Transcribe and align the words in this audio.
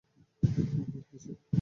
বল, 0.43 1.01
হিশি। 1.09 1.31